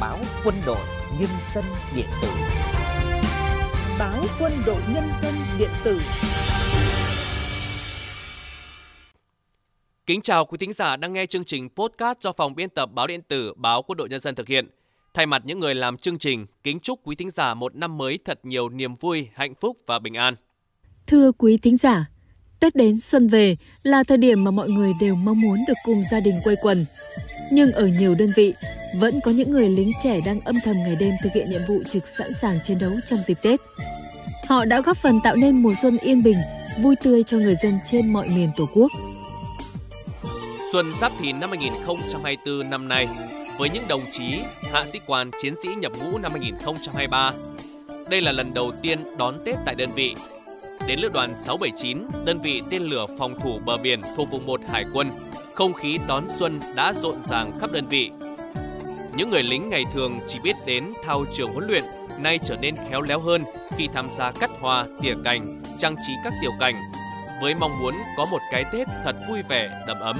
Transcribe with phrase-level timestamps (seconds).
[0.00, 0.86] báo Quân đội
[1.20, 1.64] Nhân dân
[1.96, 2.28] điện tử.
[3.98, 6.00] Báo Quân đội Nhân dân điện tử.
[10.06, 13.06] Kính chào quý thính giả đang nghe chương trình podcast do phòng biên tập báo
[13.06, 14.68] điện tử Báo Quân đội Nhân dân thực hiện.
[15.14, 18.18] Thay mặt những người làm chương trình, kính chúc quý thính giả một năm mới
[18.24, 20.34] thật nhiều niềm vui, hạnh phúc và bình an.
[21.06, 22.06] Thưa quý thính giả,
[22.60, 26.02] Tết đến xuân về là thời điểm mà mọi người đều mong muốn được cùng
[26.10, 26.86] gia đình quây quần.
[27.52, 28.54] Nhưng ở nhiều đơn vị,
[28.94, 31.82] vẫn có những người lính trẻ đang âm thầm ngày đêm thực hiện nhiệm vụ
[31.92, 33.60] trực sẵn sàng chiến đấu trong dịp Tết.
[34.48, 36.36] Họ đã góp phần tạo nên mùa xuân yên bình,
[36.82, 38.90] vui tươi cho người dân trên mọi miền Tổ quốc.
[40.72, 43.08] Xuân Giáp Thìn năm 2024 năm nay,
[43.58, 44.38] với những đồng chí,
[44.72, 47.32] hạ sĩ quan, chiến sĩ nhập ngũ năm 2023,
[48.10, 50.14] đây là lần đầu tiên đón Tết tại đơn vị.
[50.86, 54.60] Đến lữ đoàn 679, đơn vị tên lửa phòng thủ bờ biển thuộc vùng 1
[54.68, 55.10] Hải quân,
[55.54, 58.10] không khí đón xuân đã rộn ràng khắp đơn vị.
[59.20, 61.84] Những người lính ngày thường chỉ biết đến thao trường huấn luyện,
[62.22, 63.44] nay trở nên khéo léo hơn
[63.76, 66.74] khi tham gia cắt hoa, tỉa cành, trang trí các tiểu cảnh,
[67.42, 70.18] với mong muốn có một cái Tết thật vui vẻ, đầm ấm.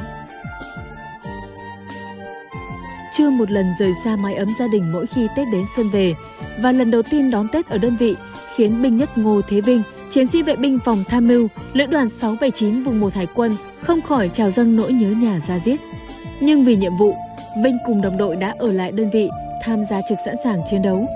[3.17, 6.15] Chưa một lần rời xa mái ấm gia đình mỗi khi Tết đến xuân về
[6.63, 8.17] và lần đầu tiên đón Tết ở đơn vị
[8.57, 12.09] khiến binh nhất Ngô Thế Vinh, chiến sĩ vệ binh phòng tham mưu, lữ đoàn
[12.09, 15.81] 679 vùng 1 Hải quân không khỏi trào dâng nỗi nhớ nhà ra giết.
[16.41, 17.17] Nhưng vì nhiệm vụ,
[17.57, 19.31] Vinh cùng đồng đội đã ở lại đơn vị
[19.63, 21.07] tham gia trực sẵn sàng chiến đấu.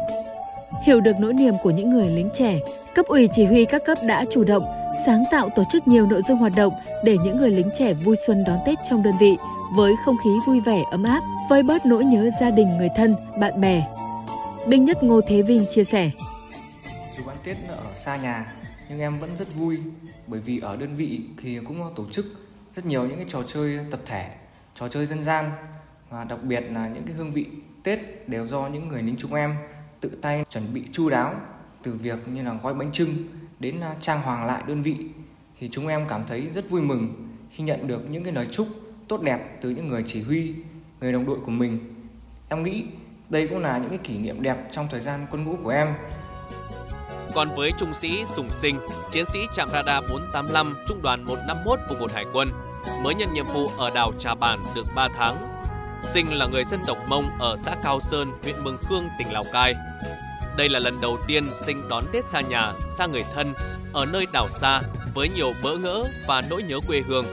[0.82, 2.58] Hiểu được nỗi niềm của những người lính trẻ,
[2.94, 4.64] cấp ủy chỉ huy các cấp đã chủ động
[5.06, 6.72] sáng tạo tổ chức nhiều nội dung hoạt động
[7.04, 9.36] để những người lính trẻ vui xuân đón Tết trong đơn vị
[9.76, 13.16] với không khí vui vẻ ấm áp, vơi bớt nỗi nhớ gia đình người thân,
[13.40, 13.86] bạn bè.
[14.68, 16.10] Binh nhất Ngô Thế Vinh chia sẻ.
[17.18, 18.46] Dù ăn Tết ở xa nhà
[18.88, 19.78] nhưng em vẫn rất vui
[20.26, 22.26] bởi vì ở đơn vị thì cũng tổ chức
[22.74, 24.26] rất nhiều những cái trò chơi tập thể,
[24.74, 25.50] trò chơi dân gian
[26.14, 27.46] và đặc biệt là những cái hương vị
[27.82, 29.54] Tết đều do những người lính chúng em
[30.00, 31.34] tự tay chuẩn bị chu đáo
[31.82, 33.14] từ việc như là gói bánh trưng
[33.58, 34.96] đến à, trang hoàng lại đơn vị
[35.58, 38.68] thì chúng em cảm thấy rất vui mừng khi nhận được những cái lời chúc
[39.08, 40.54] tốt đẹp từ những người chỉ huy,
[41.00, 41.78] người đồng đội của mình.
[42.48, 42.84] Em nghĩ
[43.28, 45.94] đây cũng là những cái kỷ niệm đẹp trong thời gian quân ngũ của em.
[47.34, 48.78] Còn với trung sĩ Sùng Sinh,
[49.10, 52.48] chiến sĩ trạm radar 485 trung đoàn 151 vùng 1 Hải quân,
[53.02, 55.53] mới nhận nhiệm vụ ở đảo Trà Bản được 3 tháng.
[56.12, 59.44] Sinh là người dân tộc Mông ở xã Cao Sơn, huyện Mường Khương, tỉnh Lào
[59.52, 59.74] Cai.
[60.56, 63.54] Đây là lần đầu tiên Sinh đón Tết xa nhà, xa người thân,
[63.92, 64.80] ở nơi đảo xa
[65.14, 67.26] với nhiều bỡ ngỡ và nỗi nhớ quê hương.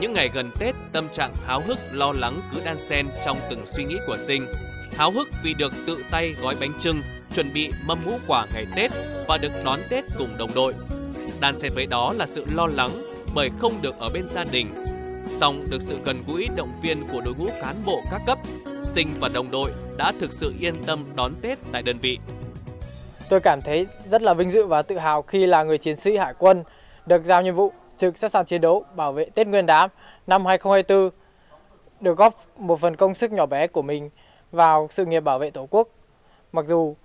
[0.00, 3.66] Những ngày gần Tết, tâm trạng háo hức, lo lắng cứ đan xen trong từng
[3.66, 4.46] suy nghĩ của Sinh.
[4.96, 7.00] Háo hức vì được tự tay gói bánh trưng,
[7.34, 8.90] chuẩn bị mâm ngũ quả ngày Tết
[9.28, 10.74] và được đón Tết cùng đồng đội.
[11.40, 13.02] Đan xen với đó là sự lo lắng
[13.34, 14.74] bởi không được ở bên gia đình.
[15.40, 18.38] Song được sự gần gũi động viên của đội ngũ cán bộ các cấp,
[18.84, 22.18] Sinh và đồng đội đã thực sự yên tâm đón Tết tại đơn vị.
[23.28, 26.16] Tôi cảm thấy rất là vinh dự và tự hào khi là người chiến sĩ
[26.16, 26.64] hải quân
[27.06, 29.90] được giao nhiệm vụ trực sẵn sàng chiến đấu bảo vệ Tết Nguyên đán
[30.26, 31.10] năm 2024
[32.00, 34.10] được góp một phần công sức nhỏ bé của mình
[34.52, 35.88] vào sự nghiệp bảo vệ Tổ quốc.
[36.52, 36.96] Mặc dù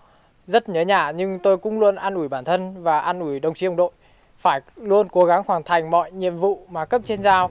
[0.48, 3.54] rất nhớ nhà nhưng tôi cũng luôn an ủi bản thân và an ủi đồng
[3.54, 3.92] chí đồng đội
[4.38, 7.50] phải luôn cố gắng hoàn thành mọi nhiệm vụ mà cấp trên giao.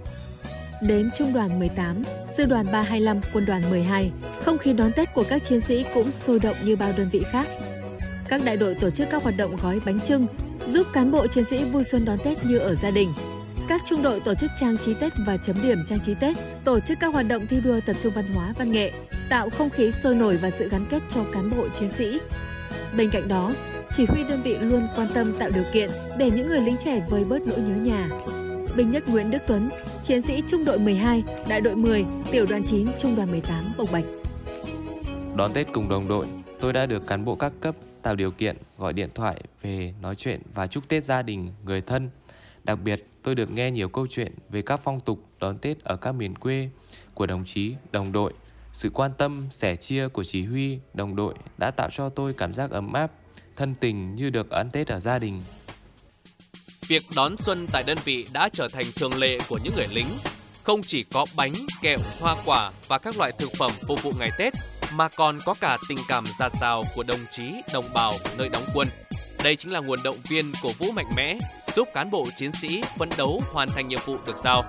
[0.88, 2.02] Đến Trung đoàn 18,
[2.36, 4.10] Sư đoàn 325, Quân đoàn 12,
[4.44, 7.22] không khí đón Tết của các chiến sĩ cũng sôi động như bao đơn vị
[7.32, 7.46] khác.
[8.28, 10.26] Các đại đội tổ chức các hoạt động gói bánh trưng,
[10.68, 13.08] giúp cán bộ chiến sĩ vui xuân đón Tết như ở gia đình.
[13.68, 16.80] Các trung đội tổ chức trang trí Tết và chấm điểm trang trí Tết, tổ
[16.80, 18.92] chức các hoạt động thi đua tập trung văn hóa văn nghệ,
[19.28, 22.20] tạo không khí sôi nổi và sự gắn kết cho cán bộ chiến sĩ.
[22.96, 23.52] Bên cạnh đó,
[23.96, 27.06] chỉ huy đơn vị luôn quan tâm tạo điều kiện để những người lính trẻ
[27.10, 28.08] vơi bớt nỗi nhớ nhà.
[28.76, 29.68] Binh nhất Nguyễn Đức Tuấn,
[30.04, 33.88] chiến sĩ trung đội 12, đại đội 10, tiểu đoàn 9, trung đoàn 18, Bộc
[33.92, 34.04] Bạch.
[35.36, 36.26] Đón Tết cùng đồng đội,
[36.60, 40.14] tôi đã được cán bộ các cấp tạo điều kiện gọi điện thoại về nói
[40.14, 42.10] chuyện và chúc Tết gia đình, người thân.
[42.64, 45.96] Đặc biệt, tôi được nghe nhiều câu chuyện về các phong tục đón Tết ở
[45.96, 46.68] các miền quê
[47.14, 48.32] của đồng chí, đồng đội.
[48.72, 52.52] Sự quan tâm, sẻ chia của chỉ huy, đồng đội đã tạo cho tôi cảm
[52.52, 53.10] giác ấm áp,
[53.56, 55.40] thân tình như được ăn Tết ở gia đình.
[56.92, 60.06] Việc đón xuân tại đơn vị đã trở thành thường lệ của những người lính.
[60.62, 61.52] Không chỉ có bánh,
[61.82, 64.52] kẹo, hoa quả và các loại thực phẩm phục vụ ngày Tết,
[64.94, 67.42] mà còn có cả tình cảm giạt rào của đồng chí,
[67.72, 68.88] đồng bào nơi đóng quân.
[69.44, 71.38] Đây chính là nguồn động viên cổ vũ mạnh mẽ,
[71.76, 74.64] giúp cán bộ chiến sĩ phấn đấu hoàn thành nhiệm vụ được giao.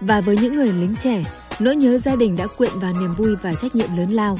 [0.00, 1.22] Và với những người lính trẻ,
[1.58, 4.36] nỗi nhớ gia đình đã quyện vào niềm vui và trách nhiệm lớn lao.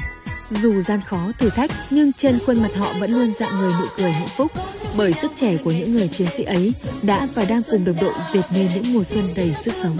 [0.49, 3.85] Dù gian khó, thử thách, nhưng trên khuôn mặt họ vẫn luôn dạng người nụ
[3.97, 4.51] cười hạnh phúc,
[4.97, 8.13] bởi sức trẻ của những người chiến sĩ ấy đã và đang cùng đồng đội
[8.33, 9.97] dệt nên những mùa xuân đầy sức sống.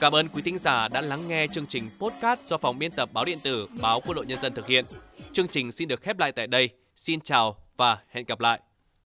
[0.00, 3.08] Cảm ơn quý thính giả đã lắng nghe chương trình podcast do phòng biên tập
[3.12, 4.84] báo điện tử Báo Quân đội Nhân dân thực hiện.
[5.32, 6.68] Chương trình xin được khép lại tại đây.
[6.96, 8.60] Xin chào và hẹn gặp lại.